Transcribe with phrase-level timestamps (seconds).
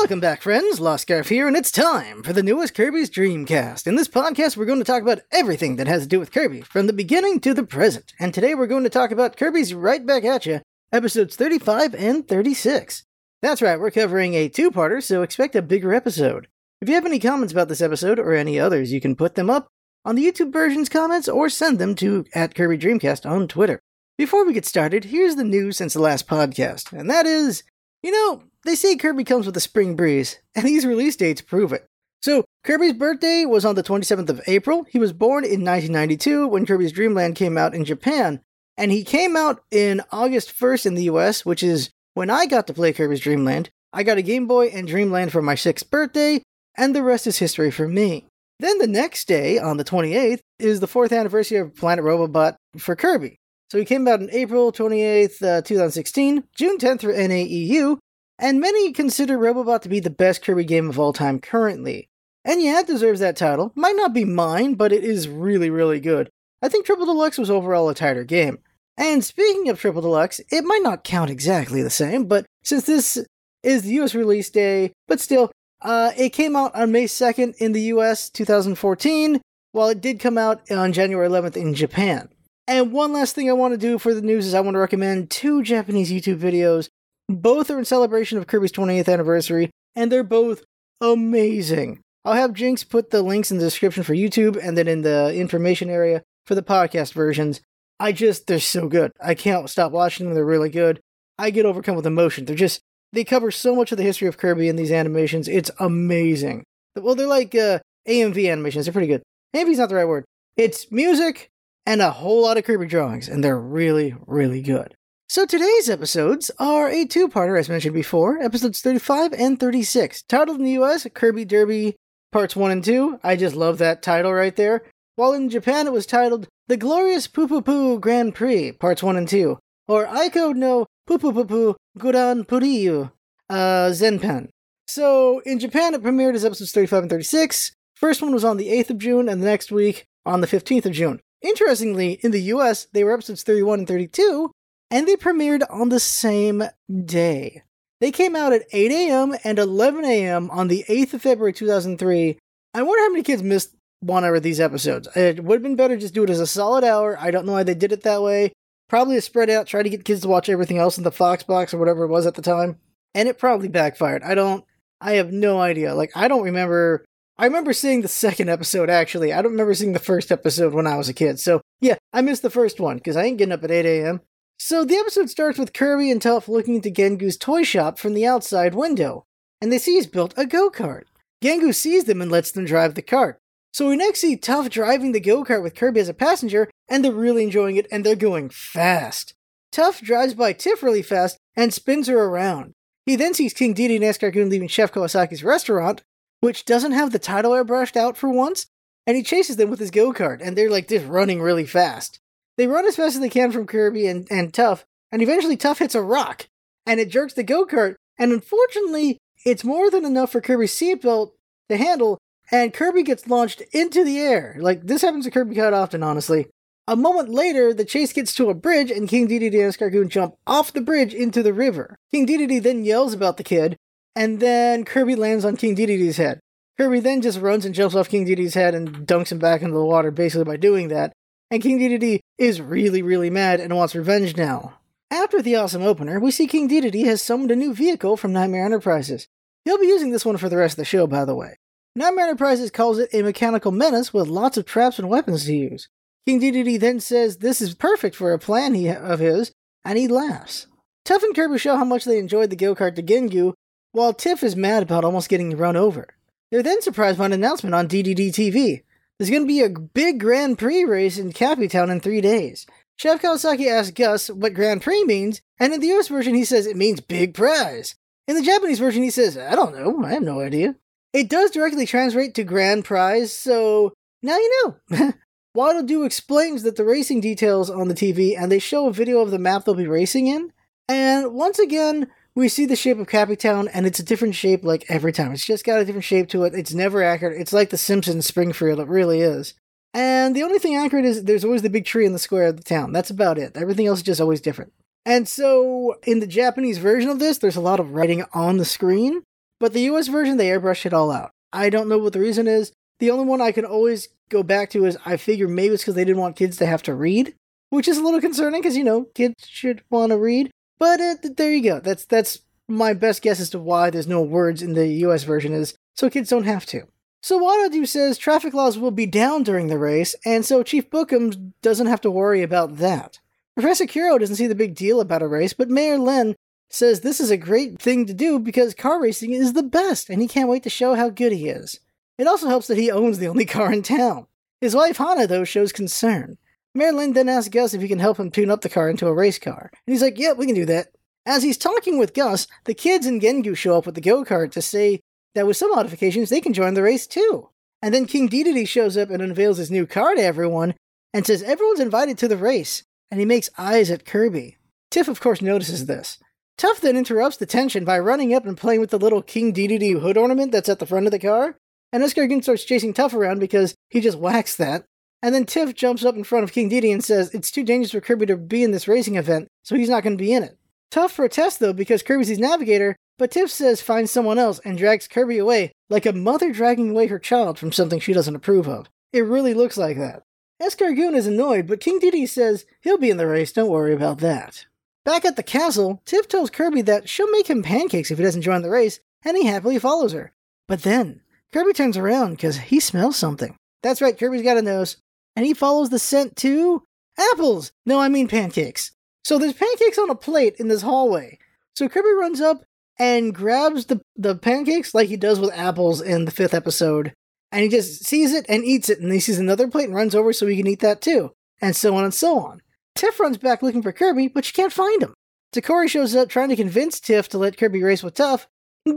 [0.00, 0.78] Welcome back, friends.
[0.78, 3.84] Lost Scarf here, and it's time for the newest Kirby's Dreamcast.
[3.84, 6.60] In this podcast, we're going to talk about everything that has to do with Kirby,
[6.60, 8.14] from the beginning to the present.
[8.20, 10.60] And today we're going to talk about Kirby's Right Back At You,
[10.92, 13.02] episodes 35 and 36.
[13.42, 16.46] That's right, we're covering a two parter, so expect a bigger episode.
[16.80, 19.50] If you have any comments about this episode or any others, you can put them
[19.50, 19.66] up
[20.04, 23.80] on the YouTube version's comments or send them to at Kirby Dreamcast on Twitter.
[24.16, 27.64] Before we get started, here's the news since the last podcast, and that is,
[28.00, 31.72] you know, they say Kirby comes with a spring breeze, and these release dates prove
[31.72, 31.86] it.
[32.20, 34.84] So, Kirby's birthday was on the 27th of April.
[34.88, 38.40] He was born in 1992 when Kirby's Dream Land came out in Japan,
[38.76, 42.66] and he came out in August 1st in the US, which is when I got
[42.66, 43.70] to play Kirby's Dream Land.
[43.92, 46.42] I got a Game Boy and Dream Land for my 6th birthday,
[46.76, 48.26] and the rest is history for me.
[48.60, 52.96] Then the next day, on the 28th, is the 4th anniversary of Planet Robobot for
[52.96, 53.36] Kirby.
[53.70, 57.98] So he came out on April 28th, uh, 2016, June 10th for NAEU,
[58.38, 62.08] and many consider Robobot to be the best Kirby game of all time currently.
[62.44, 63.72] And yeah, it deserves that title.
[63.74, 66.30] Might not be mine, but it is really, really good.
[66.62, 68.58] I think Triple Deluxe was overall a tighter game.
[68.96, 73.18] And speaking of Triple Deluxe, it might not count exactly the same, but since this
[73.62, 77.72] is the US release day, but still, uh, it came out on May 2nd in
[77.72, 79.40] the US 2014,
[79.72, 82.28] while it did come out on January 11th in Japan.
[82.66, 84.80] And one last thing I want to do for the news is I want to
[84.80, 86.88] recommend two Japanese YouTube videos
[87.28, 90.64] both are in celebration of Kirby's 20th anniversary, and they're both
[91.00, 92.00] amazing.
[92.24, 95.34] I'll have Jinx put the links in the description for YouTube and then in the
[95.34, 97.60] information area for the podcast versions.
[98.00, 99.12] I just, they're so good.
[99.22, 100.34] I can't stop watching them.
[100.34, 101.00] They're really good.
[101.38, 102.44] I get overcome with emotion.
[102.44, 102.80] They're just,
[103.12, 105.48] they cover so much of the history of Kirby in these animations.
[105.48, 106.64] It's amazing.
[106.96, 108.86] Well, they're like uh, AMV animations.
[108.86, 109.22] They're pretty good.
[109.54, 110.24] AMV's not the right word.
[110.56, 111.48] It's music
[111.86, 114.94] and a whole lot of Kirby drawings, and they're really, really good.
[115.30, 120.22] So today's episodes are a two-parter, as mentioned before, episodes 35 and 36.
[120.22, 121.96] Titled in the US, Kirby Derby
[122.32, 123.20] Parts 1 and 2.
[123.22, 124.84] I just love that title right there.
[125.16, 129.58] While in Japan it was titled The Glorious Pupupu Grand Prix Parts 1 and 2,
[129.86, 133.12] or Aiko no Pupupupu Guran Puriyu
[133.50, 134.48] uh, Zenpen.
[134.86, 137.72] So in Japan it premiered as episodes 35 and 36.
[137.96, 140.86] First one was on the 8th of June, and the next week on the 15th
[140.86, 141.20] of June.
[141.42, 144.52] Interestingly, in the US, they were episodes 31 and 32,
[144.90, 146.64] and they premiered on the same
[147.04, 147.62] day.
[148.00, 149.34] They came out at 8 a.m.
[149.44, 150.50] and 11 a.m.
[150.50, 152.38] on the 8th of February 2003.
[152.74, 155.08] I wonder how many kids missed one of these episodes.
[155.16, 157.18] It would have been better just do it as a solid hour.
[157.18, 158.52] I don't know why they did it that way.
[158.88, 161.42] Probably a spread out, try to get kids to watch everything else in the Fox
[161.42, 162.78] box or whatever it was at the time.
[163.14, 164.22] And it probably backfired.
[164.22, 164.64] I don't,
[165.00, 165.94] I have no idea.
[165.94, 167.04] Like, I don't remember.
[167.36, 169.32] I remember seeing the second episode actually.
[169.32, 171.38] I don't remember seeing the first episode when I was a kid.
[171.38, 174.20] So, yeah, I missed the first one because I ain't getting up at 8 a.m.
[174.60, 178.26] So the episode starts with Kirby and Tuff looking into Gengu's toy shop from the
[178.26, 179.24] outside window,
[179.60, 181.04] and they see he's built a go kart.
[181.40, 183.38] Gengu sees them and lets them drive the cart.
[183.72, 187.04] So we next see Tuff driving the go kart with Kirby as a passenger, and
[187.04, 189.32] they're really enjoying it and they're going fast.
[189.70, 192.72] Tuff drives by Tiff really fast and spins her around.
[193.06, 196.02] He then sees King Dedede and Escargoon leaving Chef Kawasaki's restaurant,
[196.40, 198.66] which doesn't have the title airbrushed out for once,
[199.06, 202.18] and he chases them with his go kart, and they're like just running really fast.
[202.58, 205.78] They run as fast as they can from Kirby and, and Tuff, and eventually Tuff
[205.78, 206.48] hits a rock,
[206.84, 211.30] and it jerks the go kart, and unfortunately, it's more than enough for Kirby's seatbelt
[211.70, 212.18] to handle,
[212.50, 214.56] and Kirby gets launched into the air.
[214.58, 216.48] Like, this happens to Kirby quite often, honestly.
[216.88, 220.34] A moment later, the chase gets to a bridge, and King Dedede and Escargoon jump
[220.44, 221.94] off the bridge into the river.
[222.10, 223.76] King Dedede then yells about the kid,
[224.16, 226.40] and then Kirby lands on King Dedede's head.
[226.76, 229.74] Kirby then just runs and jumps off King Dedede's head and dunks him back into
[229.74, 231.12] the water, basically by doing that
[231.50, 234.78] and King Dedede is really, really mad and wants revenge now.
[235.10, 238.64] After the awesome opener, we see King Dedede has summoned a new vehicle from Nightmare
[238.64, 239.26] Enterprises.
[239.64, 241.56] He'll be using this one for the rest of the show, by the way.
[241.94, 245.88] Nightmare Enterprises calls it a mechanical menace with lots of traps and weapons to use.
[246.26, 249.52] King Dedede then says this is perfect for a plan he, of his,
[249.84, 250.66] and he laughs.
[251.04, 253.54] Tuff and Kirby show how much they enjoyed the go-kart to Gengu,
[253.92, 256.08] while Tiff is mad about almost getting run over.
[256.50, 258.82] They're then surprised by an announcement on DDD TV.
[259.18, 262.66] There's going to be a big Grand Prix race in Cappytown in three days.
[262.96, 266.66] Chef Kawasaki asks Gus what Grand Prix means, and in the US version he says
[266.66, 267.96] it means big prize.
[268.28, 270.76] In the Japanese version he says, I don't know, I have no idea.
[271.12, 273.92] It does directly translate to Grand Prize, so
[274.22, 275.12] now you know.
[275.54, 279.20] Waddle Doo explains that the racing details on the TV and they show a video
[279.20, 280.52] of the map they'll be racing in.
[280.88, 282.08] And once again,
[282.38, 285.32] we see the shape of Cappytown, and it's a different shape like every time.
[285.32, 286.54] It's just got a different shape to it.
[286.54, 287.40] It's never accurate.
[287.40, 288.78] It's like the Simpsons Springfield.
[288.78, 289.54] It really is.
[289.92, 292.56] And the only thing accurate is there's always the big tree in the square of
[292.56, 292.92] the town.
[292.92, 293.56] That's about it.
[293.56, 294.72] Everything else is just always different.
[295.04, 298.64] And so in the Japanese version of this, there's a lot of writing on the
[298.64, 299.24] screen.
[299.58, 301.32] but the US version, they airbrushed it all out.
[301.52, 302.70] I don't know what the reason is.
[303.00, 305.96] The only one I can always go back to is I figure maybe it's because
[305.96, 307.34] they didn't want kids to have to read,
[307.70, 310.52] which is a little concerning because, you know, kids should want to read.
[310.78, 311.80] But uh, there you go.
[311.80, 315.52] That's that's my best guess as to why there's no words in the US version
[315.52, 316.86] is so kids don't have to.
[317.20, 320.88] So Waddle Doo says traffic laws will be down during the race, and so Chief
[320.88, 323.18] Bookem doesn't have to worry about that.
[323.56, 326.36] Professor Curio doesn't see the big deal about a race, but Mayor Len
[326.70, 330.22] says this is a great thing to do because car racing is the best, and
[330.22, 331.80] he can't wait to show how good he is.
[332.18, 334.26] It also helps that he owns the only car in town.
[334.60, 336.38] His wife Hana, though, shows concern.
[336.74, 339.06] Mayor Len then asks Gus if he can help him tune up the car into
[339.06, 340.88] a race car, and he's like, "Yep, yeah, we can do that."
[341.26, 344.52] As he's talking with Gus, the kids in Gengu show up with the go kart
[344.52, 345.00] to say
[345.34, 347.50] that with some modifications they can join the race too.
[347.82, 350.74] And then King Dedede shows up and unveils his new car to everyone
[351.12, 354.56] and says everyone's invited to the race, and he makes eyes at Kirby.
[354.90, 356.18] Tiff, of course, notices this.
[356.56, 360.00] Tuff then interrupts the tension by running up and playing with the little King Dedede
[360.00, 361.56] hood ornament that's at the front of the car,
[361.92, 364.84] and Escargoon starts chasing Tuff around because he just whacks that.
[365.22, 367.90] And then Tiff jumps up in front of King Dedede and says it's too dangerous
[367.92, 370.42] for Kirby to be in this racing event, so he's not going to be in
[370.42, 370.56] it.
[370.90, 375.08] Tuff protests though because Kirby's his navigator, but Tiff says find someone else and drags
[375.08, 378.88] Kirby away, like a mother dragging away her child from something she doesn't approve of.
[379.12, 380.22] It really looks like that.
[380.62, 384.18] Escargoon is annoyed, but King Dedede says he'll be in the race, don't worry about
[384.18, 384.66] that.
[385.04, 388.42] Back at the castle, Tiff tells Kirby that she'll make him pancakes if he doesn't
[388.42, 390.32] join the race, and he happily follows her.
[390.66, 391.22] But then,
[391.52, 393.56] Kirby turns around because he smells something.
[393.82, 394.96] That's right, Kirby's got a nose.
[395.38, 396.82] And he follows the scent to
[397.16, 397.70] apples.
[397.86, 398.90] No, I mean pancakes.
[399.22, 401.38] So there's pancakes on a plate in this hallway.
[401.76, 402.64] So Kirby runs up
[402.98, 407.12] and grabs the, the pancakes like he does with apples in the fifth episode
[407.52, 410.16] and he just sees it and eats it, and he sees another plate and runs
[410.16, 411.30] over so he can eat that too,
[411.60, 412.60] and so on and so on.
[412.96, 415.14] Tiff runs back looking for Kirby, but she can't find him.
[415.54, 418.48] Tokkori shows up trying to convince Tiff to let Kirby race with Tuff,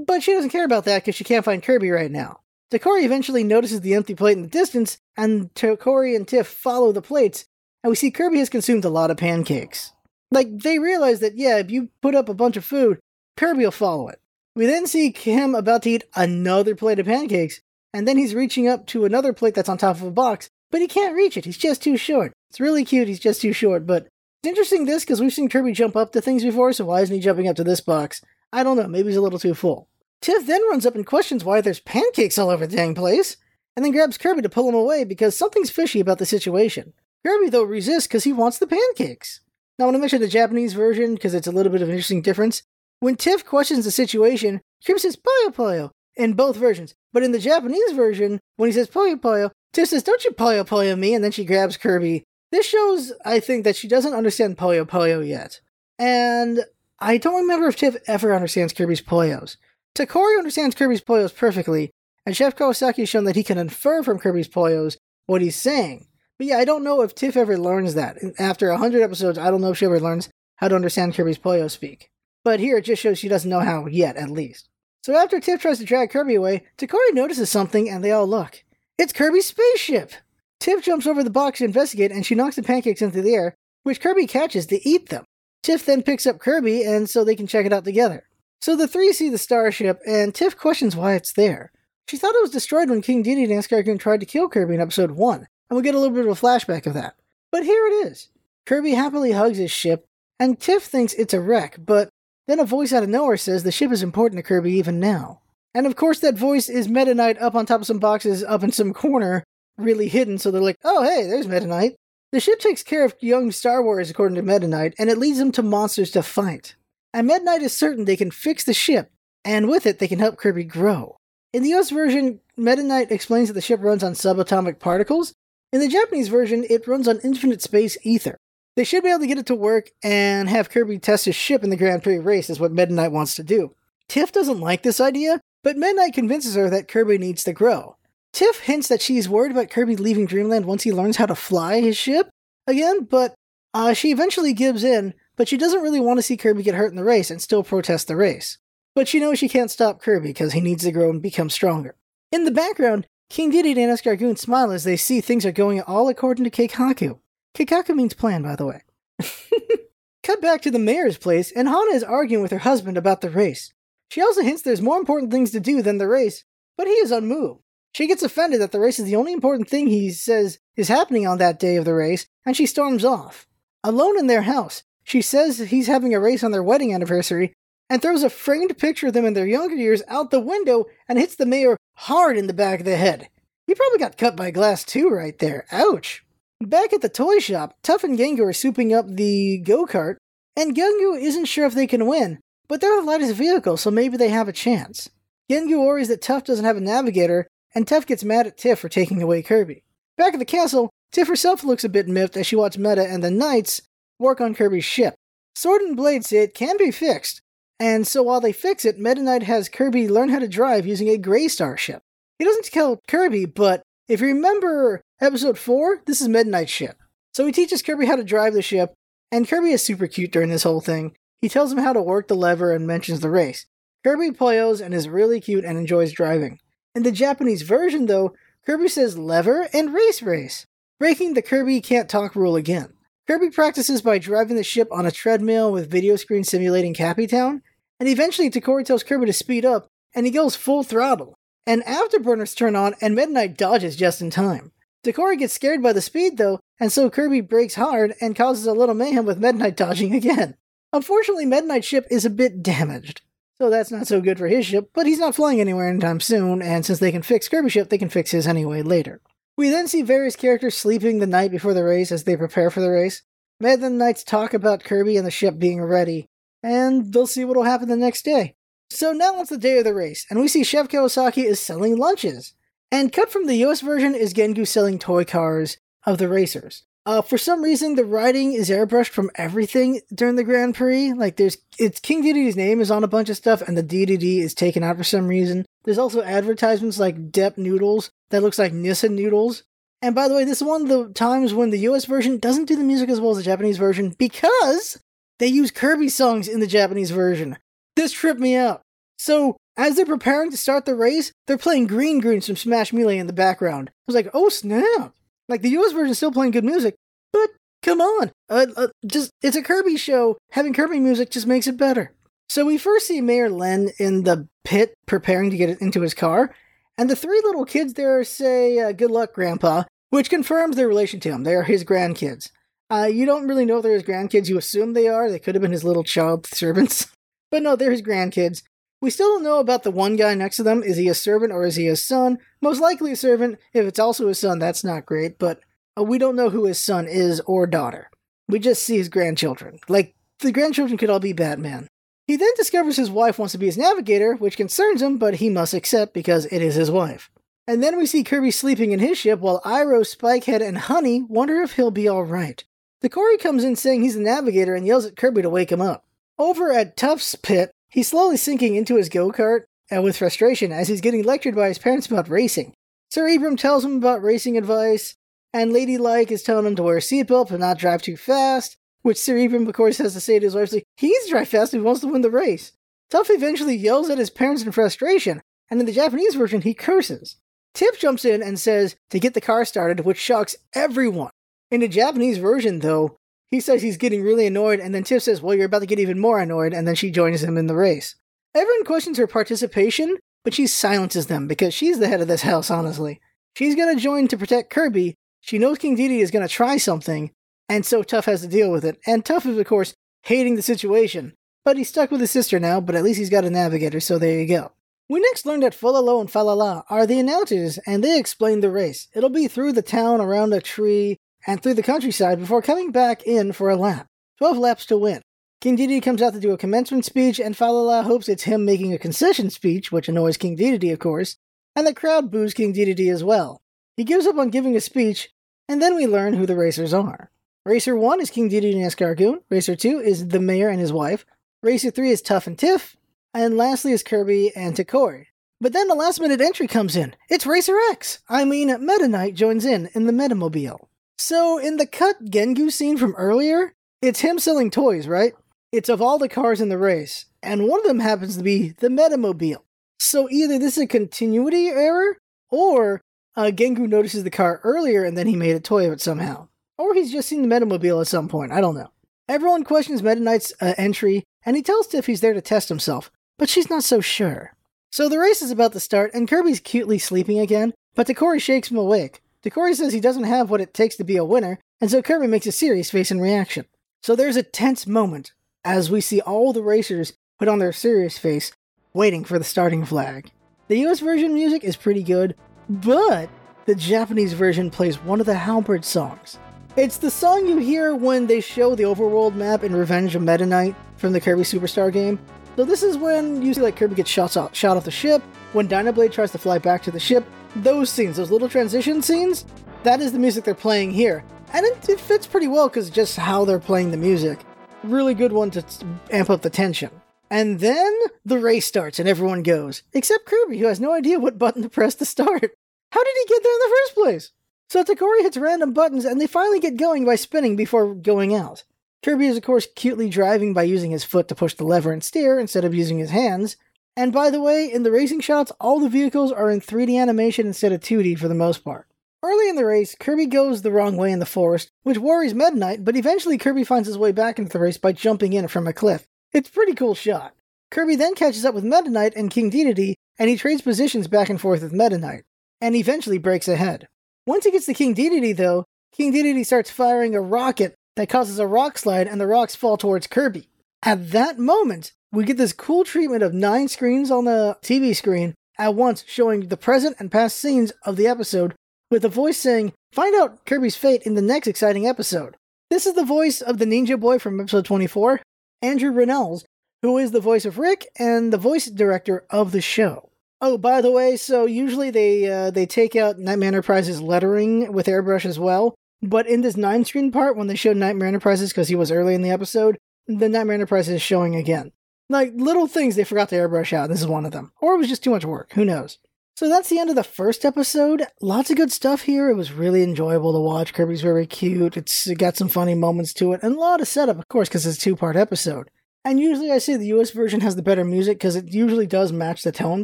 [0.08, 2.41] but she doesn't care about that because she can't find Kirby right now.
[2.72, 7.02] Tokkori eventually notices the empty plate in the distance, and Tokkori and Tiff follow the
[7.02, 7.46] plates,
[7.84, 9.92] and we see Kirby has consumed a lot of pancakes.
[10.32, 13.00] Like, they realize that, yeah, if you put up a bunch of food,
[13.36, 14.20] Kirby will follow it.
[14.56, 17.60] We then see him about to eat another plate of pancakes,
[17.94, 20.80] and then he's reaching up to another plate that's on top of a box, but
[20.80, 21.44] he can't reach it.
[21.44, 22.32] He's just too short.
[22.50, 23.10] It's really cute.
[23.10, 26.22] He's just too short, but it's interesting this because we've seen Kirby jump up to
[26.22, 28.22] things before, so why isn't he jumping up to this box?
[28.54, 28.88] I don't know.
[28.88, 29.90] Maybe he's a little too full.
[30.22, 33.38] Tiff then runs up and questions why there's pancakes all over the dang place,
[33.76, 36.94] and then grabs Kirby to pull him away because something's fishy about the situation.
[37.26, 39.42] Kirby, though, resists because he wants the pancakes.
[39.78, 41.94] Now, I want to mention the Japanese version because it's a little bit of an
[41.94, 42.64] interesting difference.
[43.00, 46.94] When Tiff questions the situation, Kirby says, Poyo Poyo, in both versions.
[47.14, 50.68] But in the Japanese version, when he says Poyo Poyo, Tiff says, Don't you Poyo
[50.68, 51.14] Poyo me?
[51.14, 52.24] And then she grabs Kirby.
[52.52, 55.62] This shows, I think, that she doesn't understand Poyo Poyo yet.
[55.98, 56.66] And
[57.00, 59.58] I don't remember if Tiff ever understands Kirby's Poyos.
[59.96, 61.92] Tokkori understands Kirby's Poyos perfectly,
[62.26, 66.08] and Chef Kawasaki has shown that he can infer from Kirby's Poyos what he's saying.
[66.38, 68.18] But yeah, I don't know if Tiff ever learns that.
[68.40, 71.70] After 100 episodes, I don't know if she ever learns how to understand Kirby's Poyo
[71.70, 72.10] speak.
[72.44, 74.70] But here it just shows she doesn't know how yet, at least.
[75.04, 78.64] So after Tiff tries to drag Kirby away, Tokkori notices something and they all look.
[78.98, 80.12] It's Kirby's spaceship!
[80.60, 83.56] Tiff jumps over the box to investigate and she knocks the pancakes into the air,
[83.84, 85.26] which Kirby catches to eat them.
[85.64, 88.24] Tiff then picks up Kirby and so they can check it out together.
[88.62, 91.72] So the three see the starship and Tiff questions why it's there.
[92.08, 94.82] She thought it was destroyed when King Dedede and Escargoon tried to kill Kirby in
[94.82, 97.16] episode 1, and we'll get a little bit of a flashback of that.
[97.52, 98.30] But here it is.
[98.68, 100.06] Kirby happily hugs his ship,
[100.40, 102.10] and Tiff thinks it's a wreck, but
[102.48, 105.42] then a voice out of nowhere says the ship is important to Kirby even now.
[105.74, 108.64] And of course, that voice is Meta Knight up on top of some boxes up
[108.64, 109.44] in some corner,
[109.78, 111.96] really hidden, so they're like, oh, hey, there's Meta Knight.
[112.32, 115.40] The ship takes care of young Star Warriors, according to Meta Knight, and it leads
[115.40, 116.76] them to monsters to fight.
[117.14, 119.12] And Meta Knight is certain they can fix the ship,
[119.44, 121.18] and with it, they can help Kirby grow.
[121.54, 125.34] In the US version, Meta Knight explains that the ship runs on subatomic particles.
[125.74, 128.38] In the Japanese version, it runs on infinite space ether.
[128.78, 131.64] They should be able to get it to work and have Kirby test his ship
[131.64, 133.76] in the Grand Prix race, is what Meta Knight wants to do.
[134.08, 137.98] Tiff doesn't like this idea, but Meta Knight convinces her that Kirby needs to grow.
[138.32, 141.82] Tiff hints that she's worried about Kirby leaving Dreamland once he learns how to fly
[141.82, 142.30] his ship
[142.66, 143.36] again, but
[143.74, 146.92] uh, she eventually gives in, but she doesn't really want to see Kirby get hurt
[146.92, 148.60] in the race and still protest the race.
[148.94, 151.96] But she knows she can't stop Kirby because he needs to grow and become stronger.
[152.32, 156.10] In the background, King Dedede and Escargoon smile as they see things are going all
[156.10, 157.18] according to Keikaku.
[157.56, 158.84] Keikaku means plan, by the way.
[160.24, 163.32] Cut back to the mayor's place, and Hana is arguing with her husband about the
[163.32, 163.74] race.
[164.12, 166.44] She also hints there's more important things to do than the race,
[166.78, 167.62] but he is unmoved.
[167.96, 171.26] She gets offended that the race is the only important thing he says is happening
[171.26, 173.48] on that day of the race, and she storms off.
[173.84, 177.54] Alone in their house, she says he's having a race on their wedding anniversary,
[177.90, 181.20] and throws a framed picture of them in their younger years out the window and
[181.20, 183.28] hits the mayor hard in the back of the head.
[183.68, 185.66] He probably got cut by glass too right there.
[185.72, 186.24] Ouch.
[186.62, 190.18] Back at the toy shop, Tuff and Gengu are souping up the go kart,
[190.56, 194.16] and Gengu isn't sure if they can win, but they're the lightest vehicle, so maybe
[194.16, 195.10] they have a chance.
[195.50, 198.90] Gengu worries that Tuff doesn't have a navigator, and Tuff gets mad at Tiff for
[198.90, 199.84] taking away Kirby.
[200.18, 203.24] Back at the castle, Tiff herself looks a bit miffed as she watches Meta and
[203.24, 203.82] the Knights
[204.22, 205.16] work on Kirby's ship.
[205.56, 207.42] Sword and Blade say it can be fixed,
[207.80, 211.10] and so while they fix it, Meta Knight has Kirby learn how to drive using
[211.10, 212.04] a Gray Star ship.
[212.40, 216.98] He doesn't kill Kirby, but if you remember episode 4, this is Meta Knight's ship.
[217.34, 218.94] So he teaches Kirby how to drive the ship,
[219.32, 221.16] and Kirby is super cute during this whole thing.
[221.42, 223.66] He tells him how to work the lever and mentions the race.
[224.04, 226.60] Kirby poyos and is really cute and enjoys driving.
[226.94, 228.34] In the Japanese version, though,
[228.66, 230.66] Kirby says lever and race race,
[231.00, 232.94] breaking the Kirby can't talk rule again.
[233.32, 237.62] Kirby practices by driving the ship on a treadmill with video screen simulating Cappy Town,
[237.98, 241.36] and eventually Tokkori tells Kirby to speed up, and he goes full throttle.
[241.66, 244.74] And afterburners turn on, and Meta Knight dodges just in time.
[245.06, 248.74] Tokkori gets scared by the speed though, and so Kirby brakes hard and causes a
[248.74, 250.58] little mayhem with Meta Knight dodging again.
[250.92, 253.22] Unfortunately, Meta Knight's ship is a bit damaged,
[253.58, 256.62] so that's not so good for his ship, but he's not flying anywhere anytime soon,
[256.62, 259.22] and since they can fix Kirby's ship, they can fix his anyway later.
[259.62, 262.80] We then see various characters sleeping the night before the race as they prepare for
[262.80, 263.22] the race.
[263.60, 266.26] Meta Knights talk about Kirby and the ship being ready,
[266.64, 268.56] and they'll see what'll happen the next day.
[268.90, 271.96] So now it's the day of the race, and we see Chef Kawasaki is selling
[271.96, 272.56] lunches.
[272.92, 275.78] And cut from the US version is Gengu selling toy cars
[276.08, 276.82] of the racers.
[277.06, 281.14] Uh, for some reason, the writing is airbrushed from everything during the Grand Prix.
[281.14, 284.40] Like, there's it's King Dedede's name is on a bunch of stuff, and the DDD
[284.40, 285.68] is taken out for some reason.
[285.84, 289.64] There's also advertisements like Depp noodles that looks like Nissin noodles.
[290.02, 292.66] And by the way, this is one of the times when the US version doesn't
[292.66, 295.00] do the music as well as the Japanese version because
[295.40, 297.58] they use Kirby songs in the Japanese version.
[297.96, 298.82] This tripped me out.
[299.18, 303.18] So, as they're preparing to start the race, they're playing Green Green from Smash Melee
[303.18, 303.90] in the background.
[303.90, 305.14] I was like, oh snap!
[305.48, 306.96] Like the US version still playing good music,
[307.32, 307.50] but
[307.82, 310.38] come on, uh, uh, just it's a Kirby show.
[310.52, 312.14] Having Kirby music just makes it better.
[312.52, 316.54] So we first see Mayor Len in the pit preparing to get into his car,
[316.98, 321.22] and the three little kids there say, uh, "Good luck, Grandpa," which confirms their relation
[321.22, 321.44] to him.
[321.44, 322.52] They are his grandkids.
[322.90, 324.50] Uh, you don't really know they're his grandkids.
[324.50, 325.32] You assume they are.
[325.32, 327.08] They could have been his little child servants.
[327.52, 328.64] But no, they're his grandkids.
[329.02, 330.84] We still don't know about the one guy next to them.
[330.84, 332.38] Is he a servant or is he a son?
[332.62, 333.60] Most likely a servant.
[333.74, 335.62] If it's also his son, that's not great, but
[335.98, 338.10] uh, we don't know who his son is or daughter.
[338.50, 339.80] We just see his grandchildren.
[339.88, 341.88] Like, the grandchildren could all be Batman.
[342.32, 345.50] He then discovers his wife wants to be his navigator, which concerns him, but he
[345.50, 347.30] must accept because it is his wife.
[347.68, 351.62] And then we see Kirby sleeping in his ship while Iro, Spikehead, and Honey wonder
[351.62, 352.64] if he'll be alright.
[353.04, 356.06] Tokkori comes in saying he's the navigator and yells at Kirby to wake him up.
[356.40, 360.88] Over at Tuff's pit, he's slowly sinking into his go kart and with frustration as
[360.88, 362.72] he's getting lectured by his parents about racing.
[363.10, 365.18] Sir Ebrum tells him about racing advice,
[365.52, 368.78] and Lady Like is telling him to wear a seatbelt but not drive too fast,
[369.02, 371.32] which Sir Ebrum, of course, has to say to his wife, like, he needs to
[371.32, 372.74] drive fast he wants to win the race.
[373.10, 377.38] Tuff eventually yells at his parents in frustration, and in the Japanese version, he curses.
[377.74, 381.32] Tiff jumps in and says to get the car started, which shocks everyone.
[381.70, 383.18] In the Japanese version, though,
[383.50, 386.00] he says he's getting really annoyed, and then Tiff says, Well, you're about to get
[386.00, 388.16] even more annoyed, and then she joins him in the race.
[388.54, 392.70] Everyone questions her participation, but she silences them because she's the head of this house,
[392.70, 393.20] honestly.
[393.56, 395.16] She's gonna join to protect Kirby.
[395.42, 397.32] She knows King Dedede is gonna try something,
[397.72, 399.00] and so Tuff has to deal with it.
[399.08, 401.38] And Tuff is, of course, hating the situation.
[401.64, 404.20] But he's stuck with his sister now, but at least he's got a navigator, so
[404.20, 404.74] there you go.
[405.08, 409.08] We next learned that Fololo and Falala are the announcers, and they explain the race.
[409.16, 413.24] It'll be through the town, around a tree, and through the countryside before coming back
[413.24, 414.08] in for a lap.
[414.40, 415.22] 12 laps to win.
[415.62, 418.92] King Dedede comes out to do a commencement speech, and Falala hopes it's him making
[418.92, 421.38] a concession speech, which annoys King Dedede, of course,
[421.74, 423.62] and the crowd boos King Dedede as well.
[423.96, 425.30] He gives up on giving a speech,
[425.70, 427.32] and then we learn who the racers are.
[427.64, 431.28] Racer 1 is King Dedede and Escargoon, Racer 2 is the mayor and his wife,
[431.62, 432.98] Racer 3 is Tuff and Tiff,
[433.36, 435.28] and lastly is Kirby and Tokkori.
[435.60, 437.16] But then the last minute entry comes in.
[437.30, 438.18] It's Racer X!
[438.28, 440.88] I mean, Meta Knight joins in in the Metamobile.
[441.20, 445.34] So, in the cut Gengu scene from earlier, it's him selling toys, right?
[445.72, 448.70] It's of all the cars in the race, and one of them happens to be
[448.70, 449.62] the Metamobile.
[450.00, 452.18] So, either this is a continuity error,
[452.50, 453.02] or
[453.36, 456.48] uh, Gengu notices the car earlier and then he made a toy of it somehow.
[456.78, 458.92] Or he's just seen the Metamobile at some point, I don't know.
[459.28, 463.12] Everyone questions Meta Knight's uh, entry, and he tells Tiff he's there to test himself,
[463.38, 464.54] but she's not so sure.
[464.92, 468.70] So the race is about to start, and Kirby's cutely sleeping again, but Tokkori shakes
[468.70, 469.22] him awake.
[469.44, 472.28] Tokkori says he doesn't have what it takes to be a winner, and so Kirby
[472.28, 473.66] makes a serious face in reaction.
[474.04, 475.32] So there's a tense moment
[475.64, 478.52] as we see all the racers put on their serious face,
[478.94, 480.32] waiting for the starting flag.
[480.68, 482.36] The US version music is pretty good,
[482.70, 483.30] but
[483.66, 486.38] the Japanese version plays one of the Halberd songs.
[486.78, 490.46] It's the song you hear when they show the overworld map in Revenge of Meta
[490.46, 492.18] Knight from the Kirby Superstar game.
[492.56, 495.22] So this is when you see like Kirby gets shot off, shot off the ship,
[495.52, 497.26] when Dynablade tries to fly back to the ship.
[497.58, 499.46] Those scenes, those little transition scenes,
[499.84, 501.26] that is the music they're playing here.
[501.52, 504.40] And it, it fits pretty well because just how they're playing the music.
[504.82, 505.66] Really good one to
[506.10, 506.90] amp up the tension.
[507.30, 511.38] And then the race starts and everyone goes, except Kirby, who has no idea what
[511.38, 512.52] button to press to start.
[512.92, 514.32] How did he get there in the first place?
[514.72, 518.64] So Tokkori hits random buttons and they finally get going by spinning before going out.
[519.04, 522.02] Kirby is, of course, cutely driving by using his foot to push the lever and
[522.02, 523.58] steer instead of using his hands.
[523.98, 527.48] And by the way, in the racing shots, all the vehicles are in 3D animation
[527.48, 528.88] instead of 2D for the most part.
[529.22, 532.56] Early in the race, Kirby goes the wrong way in the forest, which worries Meta
[532.56, 535.68] Knight, but eventually Kirby finds his way back into the race by jumping in from
[535.68, 536.08] a cliff.
[536.32, 537.36] It's a pretty cool shot.
[537.72, 541.28] Kirby then catches up with Meta Knight and King Dedede, and he trades positions back
[541.28, 542.24] and forth with Meta Knight,
[542.62, 543.90] and eventually breaks ahead.
[544.28, 548.40] Once he gets to King Dedede, though, King Dedede starts firing a rocket that causes
[548.40, 550.48] a rock slide and the rocks fall towards Kirby.
[550.84, 555.34] At that moment, we get this cool treatment of nine screens on the TV screen
[555.58, 558.54] at once showing the present and past scenes of the episode
[558.92, 562.36] with a voice saying, Find out Kirby's fate in the next exciting episode.
[562.70, 565.20] This is the voice of the Ninja Boy from episode 24,
[565.62, 566.44] Andrew Rannells,
[566.82, 570.11] who is the voice of Rick and the voice director of the show.
[570.44, 574.88] Oh, by the way, so usually they uh, they take out Nightmare Enterprises lettering with
[574.88, 578.68] airbrush as well, but in this nine screen part, when they showed Nightmare Enterprises because
[578.68, 581.72] he was early in the episode, the Nightmare Enterprises is showing again.
[582.10, 583.90] Like little things they forgot to airbrush out.
[583.90, 585.54] This is one of them, or it was just too much work.
[585.54, 586.00] Who knows?
[586.36, 588.08] So that's the end of the first episode.
[588.20, 589.30] Lots of good stuff here.
[589.30, 590.74] It was really enjoyable to watch.
[590.74, 591.78] Kirby's very cute.
[591.78, 594.50] It's it got some funny moments to it, and a lot of setup, of course,
[594.50, 595.70] because it's a two part episode.
[596.04, 599.12] And usually I say the US version has the better music because it usually does
[599.12, 599.84] match the tone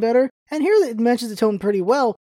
[0.00, 0.30] better.
[0.50, 2.16] And here it matches the tone pretty well.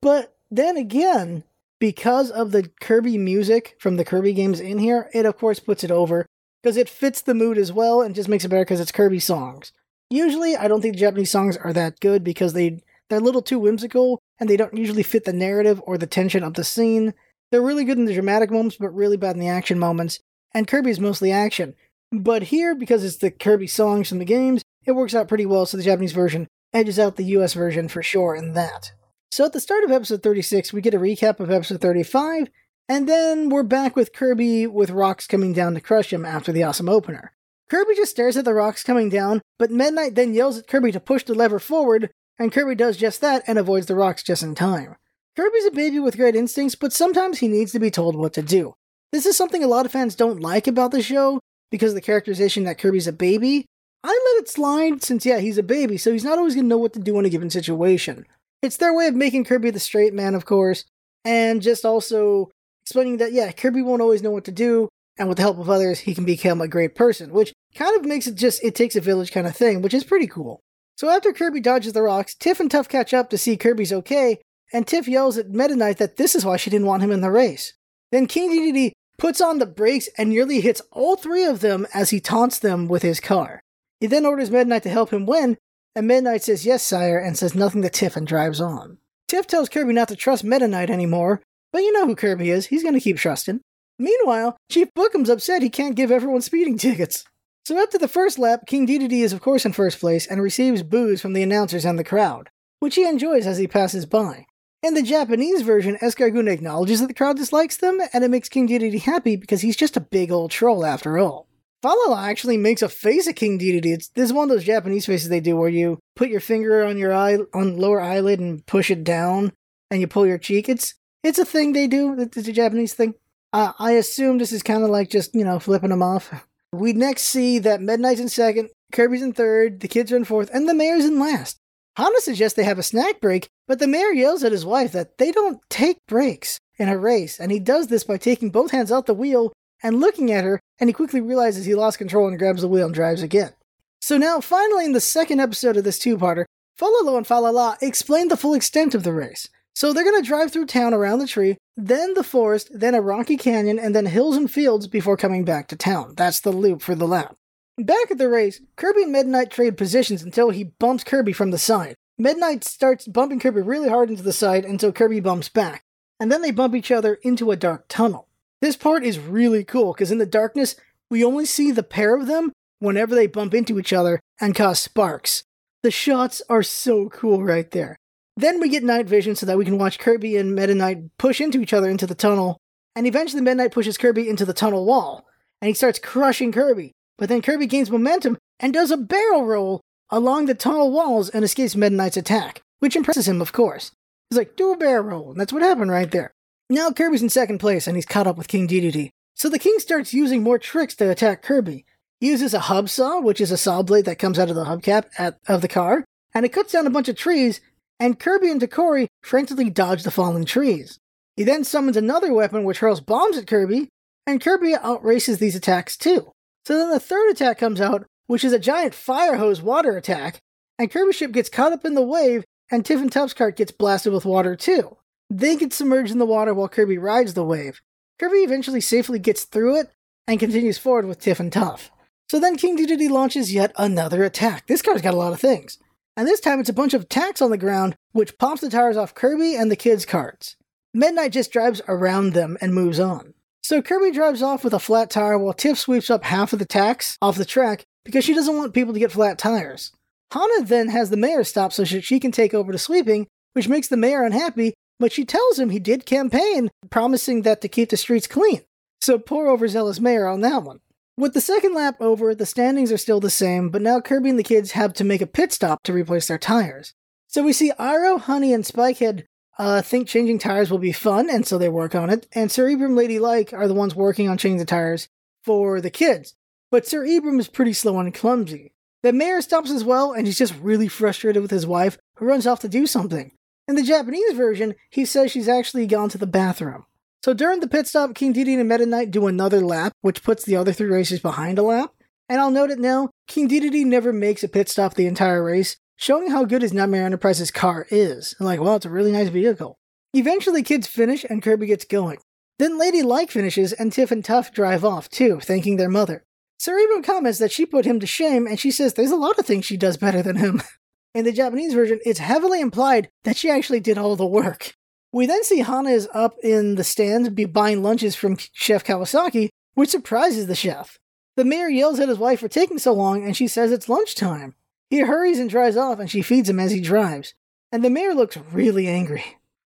[0.00, 1.44] But then again,
[1.78, 5.84] because of the Kirby music from the Kirby games in here, it of course puts
[5.84, 6.26] it over
[6.62, 9.20] because it fits the mood as well and just makes it better because it's Kirby
[9.20, 9.72] songs.
[10.10, 13.58] Usually, I don't think Japanese songs are that good because they they're a little too
[13.58, 17.14] whimsical and they don't usually fit the narrative or the tension of the scene.
[17.50, 20.20] They're really good in the dramatic moments, but really bad in the action moments.
[20.52, 21.74] And Kirby's mostly action.
[22.10, 25.66] But here, because it's the Kirby songs from the games, it works out pretty well,
[25.66, 28.92] so the Japanese version edges out the US version for sure in that.
[29.30, 32.48] So at the start of episode 36, we get a recap of episode 35,
[32.88, 36.62] and then we're back with Kirby with rocks coming down to crush him after the
[36.62, 37.32] awesome opener.
[37.68, 40.92] Kirby just stares at the rocks coming down, but Meta Knight then yells at Kirby
[40.92, 44.42] to push the lever forward, and Kirby does just that and avoids the rocks just
[44.42, 44.96] in time.
[45.36, 48.42] Kirby's a baby with great instincts, but sometimes he needs to be told what to
[48.42, 48.74] do.
[49.12, 52.00] This is something a lot of fans don't like about the show, because of the
[52.00, 53.66] characterization that Kirby's a baby.
[54.04, 56.68] I let it slide since, yeah, he's a baby, so he's not always going to
[56.68, 58.26] know what to do in a given situation.
[58.62, 60.84] It's their way of making Kirby the straight man, of course,
[61.24, 62.50] and just also
[62.82, 65.68] explaining that, yeah, Kirby won't always know what to do, and with the help of
[65.68, 68.96] others, he can become a great person, which kind of makes it just, it takes
[68.96, 70.60] a village kind of thing, which is pretty cool.
[70.96, 74.38] So after Kirby dodges the rocks, Tiff and Tuff catch up to see Kirby's okay,
[74.72, 77.20] and Tiff yells at Meta Knight that this is why she didn't want him in
[77.20, 77.74] the race.
[78.10, 82.10] Then King Dedede puts on the brakes and nearly hits all three of them as
[82.10, 83.62] he taunts them with his car.
[84.00, 85.58] He then orders Meta Knight to help him win,
[85.94, 88.98] and Meta Knight says yes, sire, and says nothing to Tiff and drives on.
[89.26, 92.66] Tiff tells Kirby not to trust Meta Knight anymore, but you know who Kirby is,
[92.66, 93.60] he's gonna keep trusting.
[93.98, 97.24] Meanwhile, Chief Book'em's upset he can't give everyone speeding tickets.
[97.66, 100.82] So after the first lap, King Dedede is of course in first place and receives
[100.82, 102.48] boos from the announcers and the crowd,
[102.80, 104.46] which he enjoys as he passes by.
[104.80, 108.68] In the Japanese version, Escarguna acknowledges that the crowd dislikes them, and it makes King
[108.68, 111.48] Dedede happy because he's just a big old troll after all.
[111.82, 113.86] Falala actually makes a face at King Dedede.
[113.86, 116.84] It's this is one of those Japanese faces they do where you put your finger
[116.84, 119.52] on your eye on lower eyelid and push it down,
[119.90, 120.68] and you pull your cheek.
[120.68, 122.14] It's it's a thing they do.
[122.16, 123.14] It's a Japanese thing.
[123.52, 126.32] Uh, I assume this is kind of like just you know flipping them off.
[126.72, 130.24] We next see that Meta Knight's in second, Kirby's in third, the kids are in
[130.24, 131.58] fourth, and the mayor's in last.
[131.96, 135.18] Hana suggests they have a snack break, but the mayor yells at his wife that
[135.18, 138.90] they don't take breaks in a race, and he does this by taking both hands
[138.90, 139.52] out the wheel
[139.82, 142.86] and looking at her, and he quickly realizes he lost control and grabs the wheel
[142.86, 143.52] and drives again.
[144.00, 146.46] So now, finally, in the second episode of this two-parter,
[146.78, 149.48] Fololo and Falala explain the full extent of the race.
[149.74, 153.00] So they're going to drive through town around the tree, then the forest, then a
[153.00, 156.14] rocky canyon, and then hills and fields before coming back to town.
[156.16, 157.36] That's the loop for the lap.
[157.76, 161.52] Back at the race, Kirby and Meta Knight trade positions until he bumps Kirby from
[161.52, 161.94] the side.
[162.20, 165.84] Meta Knight starts bumping Kirby really hard into the side until Kirby bumps back,
[166.18, 168.26] and then they bump each other into a dark tunnel.
[168.60, 170.74] This part is really cool because in the darkness,
[171.08, 172.50] we only see the pair of them,
[172.80, 175.44] whenever they bump into each other and cause sparks.
[175.84, 177.96] The shots are so cool right there.
[178.36, 181.40] Then we get night vision so that we can watch Kirby and Meta Knight push
[181.40, 182.58] into each other into the tunnel,
[182.96, 185.24] and eventually Meta Knight pushes Kirby into the tunnel wall,
[185.62, 186.90] and he starts crushing Kirby.
[187.16, 191.44] But then Kirby gains momentum and does a barrel roll along the tunnel walls and
[191.44, 193.92] escapes Meta Knight's attack, which impresses him, of course.
[194.30, 196.32] He's like, do a barrel roll, and that's what happened right there.
[196.70, 199.10] Now Kirby's in second place, and he's caught up with King Dedede.
[199.34, 201.84] So the king starts using more tricks to attack Kirby.
[202.20, 204.64] He uses a hub saw, which is a saw blade that comes out of the
[204.64, 207.60] hubcap at, of the car, and it cuts down a bunch of trees
[208.00, 210.98] and Kirby and Tokkori frantically dodge the falling trees.
[211.36, 213.88] He then summons another weapon which hurls bombs at Kirby,
[214.26, 216.32] and Kirby outraces these attacks too.
[216.66, 220.38] So then the third attack comes out, which is a giant fire hose water attack,
[220.78, 223.72] and Kirby's ship gets caught up in the wave, and Tiff and Tuff's cart gets
[223.72, 224.96] blasted with water too.
[225.28, 227.82] They get submerged in the water while Kirby rides the wave.
[228.20, 229.90] Kirby eventually safely gets through it
[230.28, 231.90] and continues forward with Tiff and Tuff.
[232.30, 234.68] So then King Dedede launches yet another attack.
[234.68, 235.78] This car's got a lot of things
[236.18, 238.96] and this time it's a bunch of tacks on the ground, which pops the tires
[238.96, 240.56] off Kirby and the kids' carts.
[240.92, 243.34] Meta Knight just drives around them and moves on.
[243.62, 246.64] So Kirby drives off with a flat tire while Tiff sweeps up half of the
[246.64, 249.92] tacks off the track because she doesn't want people to get flat tires.
[250.32, 253.88] Hana then has the mayor stop so she can take over the sweeping, which makes
[253.88, 257.98] the mayor unhappy, but she tells him he did campaign, promising that to keep the
[257.98, 258.62] streets clean.
[259.02, 260.80] So poor overzealous mayor on that one.
[261.18, 264.38] With the second lap over, the standings are still the same, but now Kirby and
[264.38, 266.94] the kids have to make a pit stop to replace their tires.
[267.26, 269.24] So we see Iro, Honey, and Spikehead
[269.58, 272.26] uh, think changing tires will be fun, and so they work on it.
[272.32, 275.08] And Sir Ebrum, Lady Like are the ones working on changing the tires
[275.44, 276.34] for the kids.
[276.70, 278.72] But Sir Ebrum is pretty slow and clumsy.
[279.02, 282.46] The mayor stops as well, and he's just really frustrated with his wife, who runs
[282.46, 283.32] off to do something.
[283.66, 286.84] In the Japanese version, he says she's actually gone to the bathroom.
[287.24, 290.44] So during the pit stop, King Dedede and Meta Knight do another lap, which puts
[290.44, 291.92] the other three racers behind a lap.
[292.28, 295.76] And I'll note it now, King Dedede never makes a pit stop the entire race,
[295.96, 298.34] showing how good his Nightmare Enterprises car is.
[298.38, 299.78] And like, well, it's a really nice vehicle.
[300.12, 302.18] Eventually, kids finish and Kirby gets going.
[302.58, 306.24] Then Lady Like finishes and Tiff and Tuff drive off too, thanking their mother.
[306.58, 309.38] Sir Ebrum comments that she put him to shame and she says there's a lot
[309.38, 310.62] of things she does better than him.
[311.14, 314.74] In the Japanese version, it's heavily implied that she actually did all the work.
[315.12, 319.48] We then see Hana is up in the stands be buying lunches from Chef Kawasaki,
[319.74, 320.98] which surprises the chef.
[321.36, 324.54] The mayor yells at his wife for taking so long, and she says it's lunchtime.
[324.90, 327.32] He hurries and drives off, and she feeds him as he drives.
[327.72, 329.24] And the mayor looks really angry.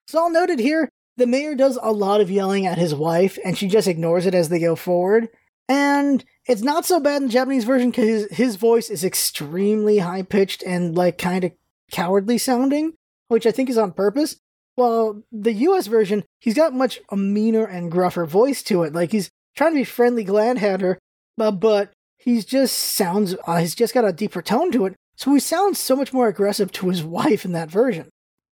[0.06, 3.56] It's all noted here, the mayor does a lot of yelling at his wife, and
[3.56, 5.28] she just ignores it as they go forward.
[5.68, 9.98] And it's not so bad in the Japanese version because his, his voice is extremely
[9.98, 11.52] high pitched and like kind of
[11.92, 12.94] cowardly sounding,
[13.28, 14.36] which I think is on purpose.
[14.76, 18.92] Well, the US version, he's got much a meaner and gruffer voice to it.
[18.92, 20.96] Like he's trying to be friendly Gladhatter,
[21.36, 24.96] but, but he's just sounds, uh, he's just got a deeper tone to it.
[25.14, 28.08] So he sounds so much more aggressive to his wife in that version.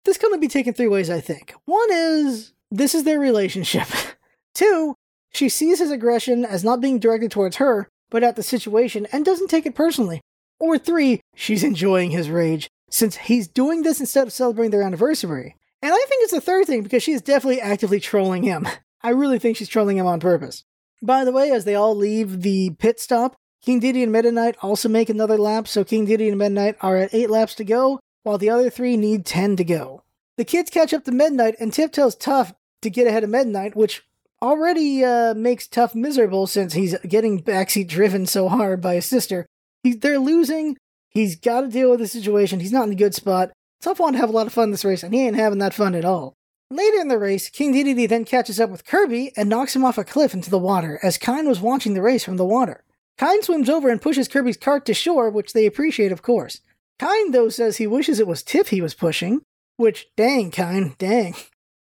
[0.05, 1.55] This can be taken three ways, I think.
[1.65, 3.89] One is this is their relationship.
[4.55, 4.97] Two,
[5.37, 9.25] she sees his aggression as not being directed towards her, but at the situation and
[9.25, 10.21] doesn't take it personally.
[10.59, 15.57] Or three, she's enjoying his rage, since he's doing this instead of celebrating their anniversary.
[15.83, 18.67] And I think it's the third thing because she's definitely actively trolling him.
[19.03, 20.65] I really think she's trolling him on purpose.
[21.03, 24.57] By the way, as they all leave the pit stop, King Dedede and Meta Knight
[24.63, 27.65] also make another lap, so King Dedede and Meta Knight are at 8 laps to
[27.65, 30.03] go, while the other three need 10 to go.
[30.37, 33.51] The kids catch up to Meta Knight, and Tiptoe's tough to get ahead of Meta
[33.51, 34.03] Knight, which
[34.43, 39.47] already uh, makes Tuff miserable since he's getting backseat driven so hard by his sister.
[39.85, 40.77] They're losing.
[41.09, 42.61] He's got to deal with the situation.
[42.61, 43.53] He's not in a good spot.
[43.81, 45.75] Tuff wanted to have a lot of fun this race, and he ain't having that
[45.75, 46.35] fun at all.
[46.71, 49.99] Later in the race, King Dedede then catches up with Kirby and knocks him off
[49.99, 52.83] a cliff into the water as Kine was watching the race from the water.
[53.19, 56.61] Kine swims over and pushes Kirby's cart to shore, which they appreciate, of course.
[56.99, 59.43] Kine, though, says he wishes it was Tiff he was pushing,
[59.77, 61.35] which, dang, Kine, dang.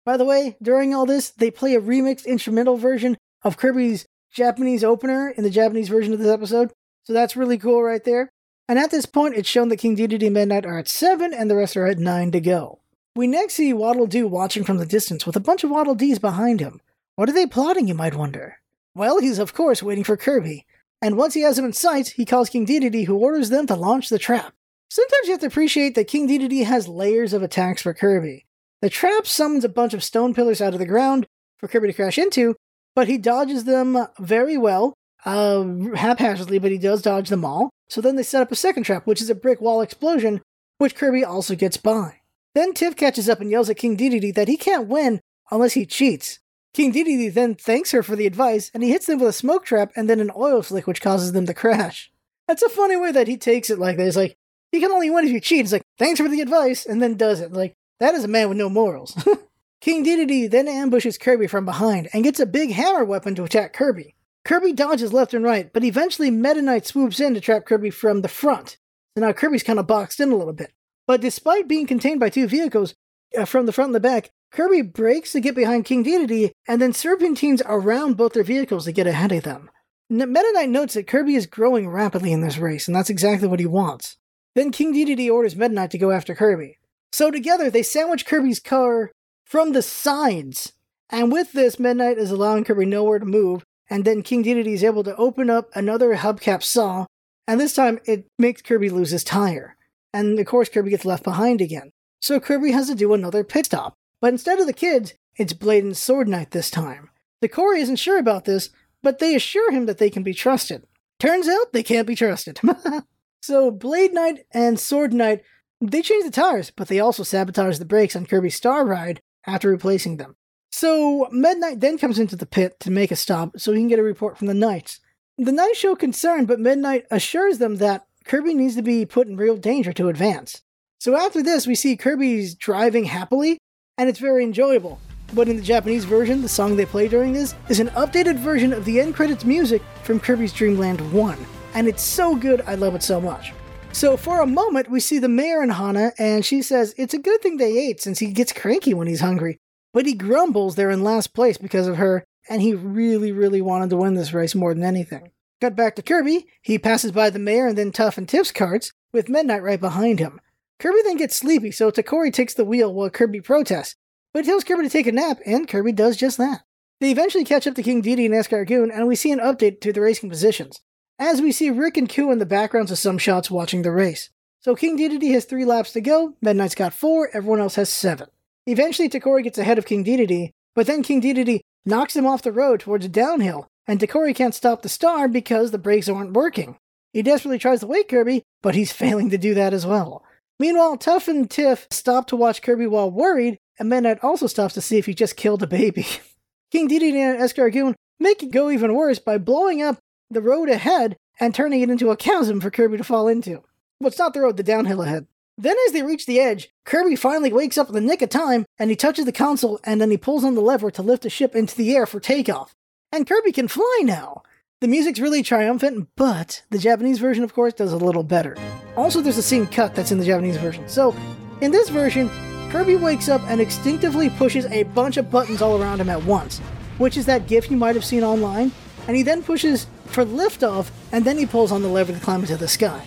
[0.06, 4.84] By the way, during all this, they play a remixed instrumental version of Kirby's Japanese
[4.84, 6.72] opener in the Japanese version of this episode,
[7.04, 8.30] so that's really cool right there.
[8.68, 11.34] And at this point, it's shown that King Dedede and Meta Knight are at 7
[11.34, 12.80] and the rest are at 9 to go.
[13.16, 16.20] We next see Waddle Doo watching from the distance with a bunch of Waddle Dees
[16.20, 16.82] behind him.
[17.16, 18.60] What are they plotting, you might wonder?
[18.96, 20.66] Well, he's of course waiting for Kirby,
[21.02, 23.76] and once he has him in sight, he calls King Dedede, who orders them to
[23.76, 24.54] launch the trap.
[24.90, 28.46] Sometimes you have to appreciate that King Dedede has layers of attacks for Kirby.
[28.84, 31.26] The trap summons a bunch of stone pillars out of the ground
[31.58, 32.58] for Kirby to crash into,
[32.94, 34.94] but he dodges them very well,
[35.24, 35.64] uh,
[35.96, 37.70] haphazardly, but he does dodge them all.
[37.88, 40.42] So then they set up a second trap, which is a brick wall explosion,
[40.80, 42.16] which Kirby also gets by.
[42.56, 45.86] Then Tiff catches up and yells at King Dedede that he can't win unless he
[45.86, 46.40] cheats.
[46.74, 49.64] King Dedede then thanks her for the advice, and he hits them with a smoke
[49.64, 52.12] trap and then an oil slick, which causes them to crash.
[52.50, 54.04] That's a funny way that he takes it like that.
[54.04, 54.36] He's Like,
[54.74, 55.62] you can only win if you cheat.
[55.62, 57.54] It's like, thanks for the advice, and then does it.
[57.54, 59.16] Like, that is a man with no morals.
[59.82, 63.74] King Dedede then ambushes Kirby from behind and gets a big hammer weapon to attack
[63.74, 64.16] Kirby.
[64.46, 68.22] Kirby dodges left and right, but eventually Meta Knight swoops in to trap Kirby from
[68.22, 68.78] the front.
[69.16, 70.72] So now Kirby's kind of boxed in a little bit.
[71.08, 72.96] But despite being contained by two vehicles
[73.38, 76.82] uh, from the front and the back, Kirby breaks to get behind King Dedede and
[76.82, 79.70] then serpentines around both their vehicles to get ahead of them.
[80.10, 83.60] Meta Knight notes that Kirby is growing rapidly in this race, and that's exactly what
[83.60, 84.18] he wants.
[84.56, 86.78] Then King Dedede orders Meta Knight to go after Kirby.
[87.14, 89.12] So together, they sandwich Kirby's car
[89.46, 90.74] from the sides.
[91.12, 94.74] And with this, Meta Knight is allowing Kirby nowhere to move, and then King Dedede
[94.74, 97.06] is able to open up another hubcap saw,
[97.48, 99.78] and this time it makes Kirby lose his tire.
[100.12, 101.92] And of course, Kirby gets left behind again.
[102.20, 103.94] So Kirby has to do another pit stop.
[104.20, 107.12] But instead of the kids, it's Blade and Sword Knight this time.
[107.44, 108.72] Tokkori isn't sure about this,
[109.04, 110.88] but they assure him that they can be trusted.
[111.20, 112.60] Turns out they can't be trusted.
[113.44, 115.44] so Blade Knight and Sword Knight,
[115.92, 119.70] they change the tires, but they also sabotage the brakes on Kirby's Star Ride after
[119.70, 120.36] replacing them.
[120.72, 123.88] So Meta Knight then comes into the pit to make a stop so he can
[123.88, 125.00] get a report from the Knights.
[125.38, 129.28] The Knights show concern, but Meta Knight assures them that Kirby needs to be put
[129.28, 130.62] in real danger to advance.
[131.00, 133.58] So after this, we see Kirby's driving happily,
[133.98, 135.00] and it's very enjoyable.
[135.34, 138.72] But in the Japanese version, the song they play during this is an updated version
[138.74, 141.38] of the end credits music from Kirby's Dream Land 1,
[141.74, 143.54] and it's so good, I love it so much.
[143.94, 147.20] So for a moment, we see the mayor and Hana, and she says it's a
[147.20, 149.60] good thing they ate since he gets cranky when he's hungry.
[149.94, 153.92] But he grumbles they're in last place because of her, and he really, really wanted
[153.92, 155.32] to win this race more than anything.
[155.62, 158.92] Cut back to Kirby, he passes by the mayor and then Tuff and Tiff's carts,
[159.14, 160.42] with Meta Knight right behind him.
[160.80, 163.96] Kirby then gets sleepy, so Tokkori takes the wheel while Kirby protests,
[164.34, 166.64] but he tells Kirby to take a nap, and Kirby does just that.
[167.00, 169.94] They eventually catch up to King Dedede and Escargoon, and we see an update to
[169.94, 170.82] the racing positions,
[171.24, 174.30] as we see Rick and Coo in the backgrounds of some shots watching the race.
[174.60, 177.90] So King Dedede has three laps to go, Meta Knight's got four, everyone else has
[177.90, 178.28] seven.
[178.68, 182.52] Eventually, Tokkori gets ahead of King Dedede, but then King Dedede knocks him off the
[182.52, 186.76] road towards a downhill, and Tokkori can't stop the star because the brakes aren't working.
[187.14, 190.26] He desperately tries to wake Kirby, but he's failing to do that as well.
[190.60, 194.74] Meanwhile, Tuff and Tiff stop to watch Kirby while worried, and Meta Knight also stops
[194.74, 196.06] to see if he just killed a baby.
[196.72, 201.18] King Dedede and Escargoon make it go even worse by blowing up the road ahead
[201.40, 203.64] and turning it into a chasm for Kirby to fall into.
[204.00, 205.28] Well, not the road, the downhill ahead.
[205.58, 208.66] Then, as they reach the edge, Kirby finally wakes up in the nick of time
[208.80, 211.30] and he touches the console and then he pulls on the lever to lift the
[211.30, 212.74] ship into the air for takeoff.
[213.12, 214.42] And Kirby can fly now!
[214.82, 218.58] The music's really triumphant, but the Japanese version, of course, does a little better.
[218.98, 220.90] Also, there's a scene cut that's in the Japanese version.
[220.90, 221.16] So,
[221.62, 222.30] in this version,
[222.70, 226.60] Kirby wakes up and instinctively pushes a bunch of buttons all around him at once,
[226.98, 228.72] which is that gif you might have seen online,
[229.08, 232.42] and he then pushes for liftoff, and then he pulls on the lever to climb
[232.42, 233.04] into the sky.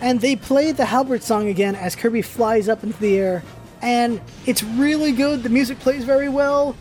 [0.00, 3.42] And they play the Halberd song again as Kirby flies up into the air,
[3.82, 5.42] and it's really good.
[5.42, 6.76] The music plays very well.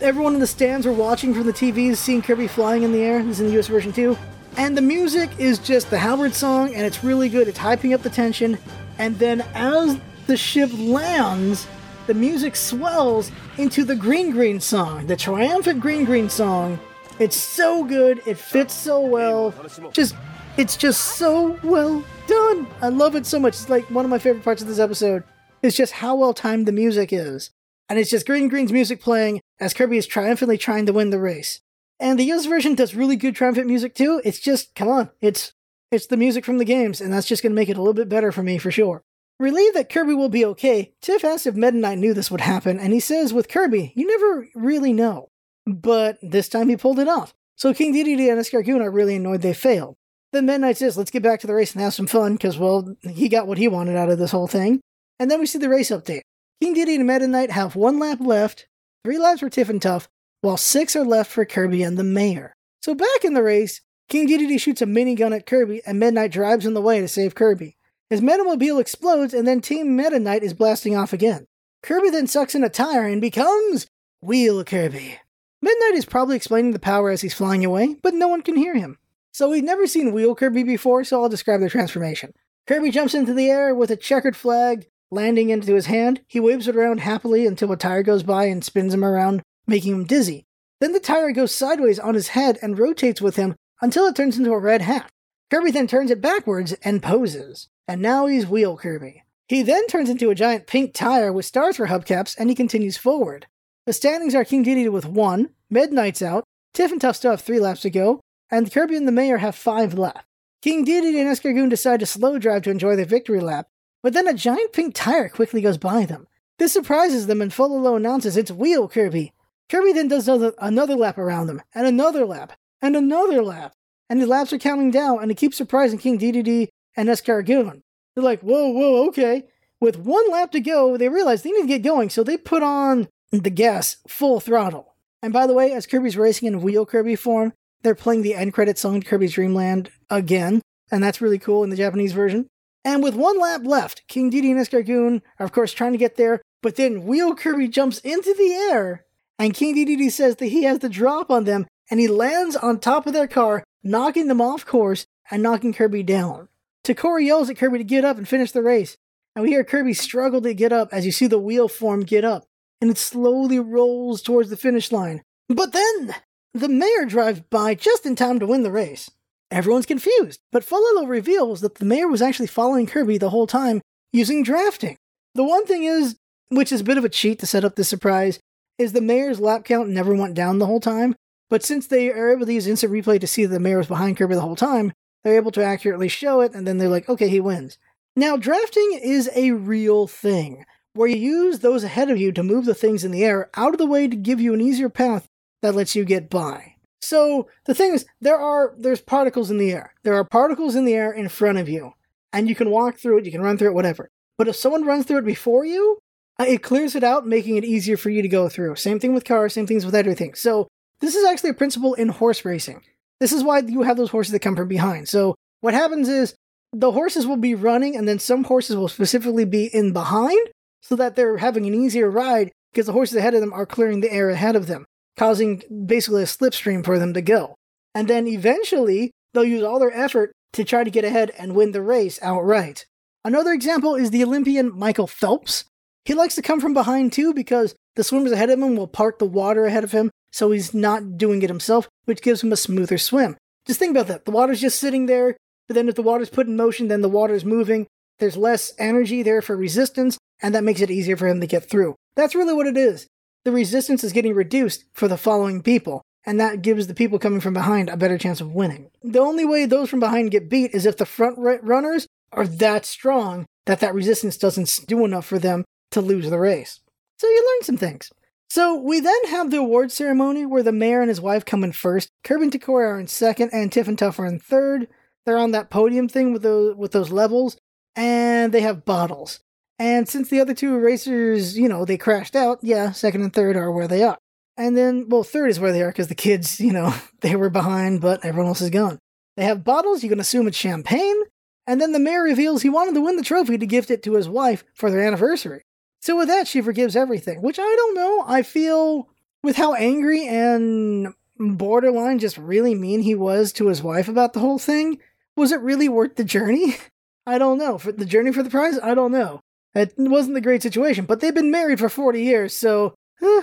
[0.00, 3.22] Everyone in the stands are watching from the TVs, seeing Kirby flying in the air.
[3.22, 4.16] This is in the US version too.
[4.56, 7.48] And the music is just the Halberd song, and it's really good.
[7.48, 8.58] It's hyping up the tension.
[8.98, 11.66] And then as the ship lands,
[12.06, 16.78] the music swells into the Green Green song, the triumphant Green Green song.
[17.20, 19.54] It's so good, it fits so well.
[19.92, 20.16] Just
[20.56, 22.66] it's just so well done.
[22.80, 23.54] I love it so much.
[23.54, 25.24] It's like one of my favorite parts of this episode.
[25.62, 27.50] It's just how well timed the music is.
[27.90, 31.20] And it's just Green Green's music playing as Kirby is triumphantly trying to win the
[31.20, 31.60] race.
[31.98, 34.22] And the US version does really good triumphant music too.
[34.24, 35.52] It's just, come on, it's
[35.90, 38.08] it's the music from the games, and that's just gonna make it a little bit
[38.08, 39.02] better for me for sure.
[39.38, 42.78] Relieved that Kirby will be okay, Tiff asks if Meta Knight knew this would happen,
[42.78, 45.29] and he says with Kirby, you never really know.
[45.74, 47.34] But this time he pulled it off.
[47.56, 49.96] So King Dedede and Escargoon are really annoyed they failed.
[50.32, 52.56] Then Meta Knight says, let's get back to the race and have some fun, because,
[52.56, 54.80] well, he got what he wanted out of this whole thing.
[55.18, 56.22] And then we see the race update.
[56.62, 58.66] King Dedede and Meta Knight have one lap left,
[59.04, 60.08] three laps for Tiff and Tuff,
[60.40, 62.54] while six are left for Kirby and the Mayor.
[62.82, 66.32] So back in the race, King Dedede shoots a minigun at Kirby, and Meta Knight
[66.32, 67.76] drives in the way to save Kirby.
[68.08, 71.46] His Metamobile explodes, and then Team Meta Knight is blasting off again.
[71.82, 73.86] Kirby then sucks in a tire and becomes
[74.20, 75.18] Wheel Kirby.
[75.62, 78.56] Meta Knight is probably explaining the power as he's flying away, but no one can
[78.56, 78.98] hear him.
[79.32, 82.32] So we've never seen Wheel Kirby before, so I'll describe the transformation.
[82.66, 86.20] Kirby jumps into the air with a checkered flag landing into his hand.
[86.26, 89.92] He waves it around happily until a tire goes by and spins him around, making
[89.92, 90.46] him dizzy.
[90.80, 94.38] Then the tire goes sideways on his head and rotates with him until it turns
[94.38, 95.10] into a red hat.
[95.50, 99.24] Kirby then turns it backwards and poses and now he's Wheel Kirby.
[99.48, 102.96] He then turns into a giant pink tire with stars for hubcaps, and he continues
[102.96, 103.48] forward.
[103.90, 107.40] The standings are King Dedede with one, Meta Knight's out, Tiff and Tuff still have
[107.40, 110.28] three laps to go, and Kirby and the Mayor have five left.
[110.62, 113.66] King Dedede and Escargoon decide to slow drive to enjoy their victory lap,
[114.00, 116.28] but then a giant pink tire quickly goes by them.
[116.56, 119.32] This surprises them and Fololo announces it's Wheel Kirby.
[119.68, 123.74] Kirby then does another, another lap around them, and another lap, and another lap,
[124.08, 127.82] and the laps are counting down, and it keeps surprising King Dedede and Escargoon.
[128.14, 129.48] They're like, whoa, whoa, okay.
[129.80, 132.62] With one lap to go, they realize they need to get going, so they put
[132.62, 134.94] on the gas full throttle.
[135.22, 138.52] And by the way, as Kirby's racing in Wheel Kirby form, they're playing the end
[138.52, 142.46] credit song to Kirby's Dream Land again, and that's really cool in the Japanese version.
[142.84, 146.16] And with one lap left, King Dedede and Escargoon are of course trying to get
[146.16, 149.04] there, but then Wheel Kirby jumps into the air,
[149.38, 152.78] and King Dedede says that he has the drop on them, and he lands on
[152.78, 156.48] top of their car, knocking them off course and knocking Kirby down.
[156.84, 158.96] Tokkori yells at Kirby to get up and finish the race,
[159.34, 162.24] and we hear Kirby struggle to get up as you see the wheel form get
[162.24, 162.44] up,
[162.80, 165.22] and it slowly rolls towards the finish line.
[165.48, 166.14] But then,
[166.54, 169.10] the mayor drives by just in time to win the race.
[169.50, 173.82] Everyone's confused, but Fololo reveals that the mayor was actually following Kirby the whole time
[174.12, 174.96] using drafting.
[175.34, 176.16] The one thing is,
[176.48, 178.38] which is a bit of a cheat to set up this surprise,
[178.78, 181.14] is the mayor's lap count never went down the whole time.
[181.48, 183.88] But since they are able to use instant replay to see that the mayor was
[183.88, 184.92] behind Kirby the whole time,
[185.24, 187.76] they're able to accurately show it, and then they're like, okay, he wins.
[188.16, 190.64] Now, drafting is a real thing,
[190.94, 193.72] where you use those ahead of you to move the things in the air out
[193.72, 195.26] of the way to give you an easier path
[195.62, 196.74] that lets you get by.
[197.00, 199.94] So the thing is, there are there's particles in the air.
[200.02, 201.92] There are particles in the air in front of you,
[202.32, 204.10] and you can walk through it, you can run through it, whatever.
[204.36, 205.98] But if someone runs through it before you,
[206.38, 208.76] uh, it clears it out, making it easier for you to go through.
[208.76, 210.34] Same thing with cars, same things with everything.
[210.34, 210.68] So
[211.00, 212.82] this is actually a principle in horse racing.
[213.18, 215.08] This is why you have those horses that come from behind.
[215.08, 216.34] So what happens is
[216.72, 220.48] the horses will be running, and then some horses will specifically be in behind,
[220.80, 224.00] so that they're having an easier ride because the horses ahead of them are clearing
[224.00, 224.86] the air ahead of them
[225.20, 227.54] causing basically a slipstream for them to go.
[227.94, 231.72] And then eventually, they'll use all their effort to try to get ahead and win
[231.72, 232.86] the race outright.
[233.22, 235.64] Another example is the Olympian Michael Phelps.
[236.06, 239.18] He likes to come from behind too because the swimmers ahead of him will park
[239.18, 242.56] the water ahead of him, so he's not doing it himself, which gives him a
[242.56, 243.36] smoother swim.
[243.66, 244.24] Just think about that.
[244.24, 245.36] The water's just sitting there,
[245.68, 247.86] but then if the water's put in motion, then the water's moving.
[248.20, 251.68] There's less energy there for resistance, and that makes it easier for him to get
[251.68, 251.96] through.
[252.14, 253.08] That's really what it is
[253.44, 257.40] the resistance is getting reduced for the following people, and that gives the people coming
[257.40, 258.90] from behind a better chance of winning.
[259.02, 262.84] The only way those from behind get beat is if the front runners are that
[262.84, 266.80] strong that that resistance doesn't do enough for them to lose the race.
[267.18, 268.10] So you learn some things.
[268.48, 271.72] So we then have the award ceremony where the mayor and his wife come in
[271.72, 272.08] first.
[272.24, 274.88] Kirby and Tokkori are in second, and Tiff and Tuff are in third.
[275.24, 277.56] They're on that podium thing with those with those levels,
[277.96, 279.40] and they have bottles.
[279.78, 283.56] And since the other two racers, you know, they crashed out, yeah, second and third
[283.56, 284.18] are where they are.
[284.56, 287.50] And then, well, third is where they are because the kids, you know, they were
[287.50, 288.98] behind, but everyone else is gone.
[289.36, 291.22] They have bottles, you can assume it's champagne.
[291.66, 294.14] And then the mayor reveals he wanted to win the trophy to gift it to
[294.14, 295.62] his wife for their anniversary.
[296.02, 298.24] So with that, she forgives everything, which I don't know.
[298.26, 299.08] I feel
[299.42, 304.40] with how angry and borderline just really mean he was to his wife about the
[304.40, 304.98] whole thing,
[305.36, 306.76] was it really worth the journey?
[307.30, 307.78] I don't know.
[307.78, 309.40] For the journey for the prize, I don't know.
[309.72, 312.94] It wasn't a great situation, but they've been married for 40 years, so.
[313.22, 313.42] Eh.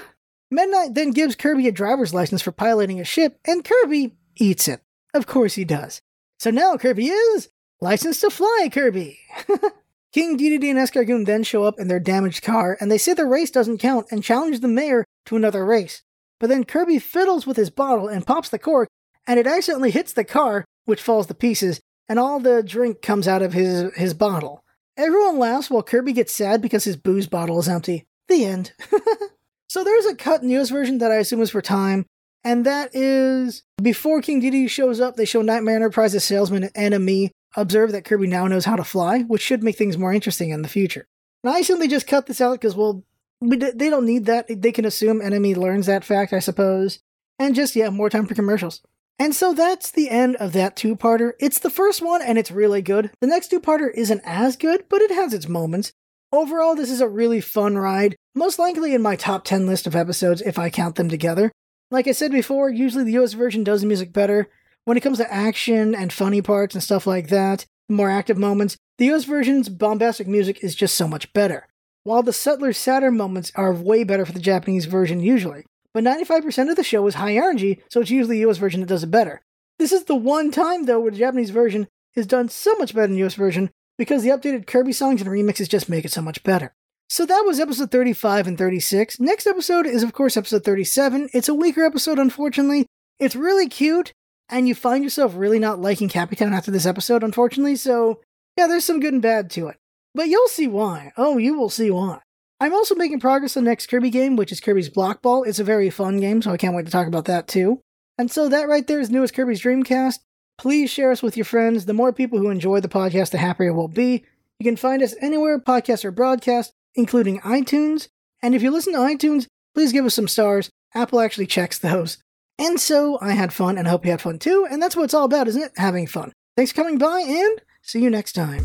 [0.52, 4.68] Meta Knight then gives Kirby a driver's license for piloting a ship, and Kirby eats
[4.68, 4.82] it.
[5.14, 6.02] Of course he does.
[6.38, 9.20] So now Kirby is licensed to fly Kirby.
[10.12, 13.26] King Dedede and Escargoon then show up in their damaged car, and they say the
[13.26, 16.04] race doesn't count and challenge the mayor to another race.
[16.40, 18.90] But then Kirby fiddles with his bottle and pops the cork,
[19.26, 23.28] and it accidentally hits the car, which falls to pieces, and all the drink comes
[23.28, 24.64] out of his, his bottle.
[24.96, 28.06] Everyone laughs while Kirby gets sad because his booze bottle is empty.
[28.28, 28.74] The end.
[29.70, 32.06] so there's a cut in the US version that I assume is for time,
[32.44, 37.92] and that is before King Dedede shows up, they show Nightmare Enterprise's salesman Amie observe
[37.92, 40.68] that Kirby now knows how to fly, which should make things more interesting in the
[40.68, 41.08] future.
[41.44, 43.04] And I assume they just cut this out because, well,
[43.42, 44.46] they don't need that.
[44.50, 47.00] They can assume NME learns that fact, I suppose.
[47.40, 48.82] And just, yeah, more time for commercials.
[49.20, 51.34] And so that's the end of that two parter.
[51.40, 53.12] It's the first one and it's really good.
[53.20, 55.92] The next two parter isn't as good, but it has its moments.
[56.32, 59.96] Overall, this is a really fun ride, most likely in my top 10 list of
[59.96, 61.52] episodes if I count them together.
[61.90, 64.50] Like I said before, usually the US version does the music better.
[64.86, 68.78] When it comes to action and funny parts and stuff like that, more active moments,
[69.00, 71.68] the US version's bombastic music is just so much better.
[72.04, 75.66] While the subtler, sadder moments are way better for the Japanese version usually
[75.98, 78.86] but 95% of the show is high energy, so it's usually the US version that
[78.86, 79.42] does it better.
[79.80, 83.08] This is the one time, though, where the Japanese version is done so much better
[83.08, 86.22] than the US version because the updated Kirby songs and remixes just make it so
[86.22, 86.72] much better.
[87.10, 89.20] So that was episode 35 and 36.
[89.20, 91.30] Next episode is, of course, episode 37.
[91.34, 92.86] It's a weaker episode, unfortunately.
[93.20, 94.14] It's really cute,
[94.50, 97.76] and you find yourself really not liking Cappytown after this episode, unfortunately.
[97.76, 98.22] So,
[98.56, 99.78] yeah, there's some good and bad to it.
[100.14, 101.12] But you'll see why.
[101.18, 102.20] Oh, you will see why.
[102.60, 105.44] I'm also making progress on the next Kirby game, which is Kirby's Block Ball.
[105.44, 107.82] It's a very fun game, so I can't wait to talk about that too.
[108.18, 110.20] And so that right there is newest Kirby's Dreamcast.
[110.58, 111.86] Please share us with your friends.
[111.86, 114.26] The more people who enjoy the podcast, the happier we'll be.
[114.60, 118.08] You can find us anywhere podcasts are broadcast, including iTunes.
[118.42, 119.46] And if you listen to iTunes,
[119.76, 120.72] please give us some stars.
[120.96, 122.18] Apple actually checks those.
[122.58, 124.66] And so I had fun, and I hope you had fun too.
[124.70, 125.74] And that's what it's all about, isn't it?
[125.78, 126.34] Having fun.
[126.56, 128.64] Thanks for coming by, and see you next time.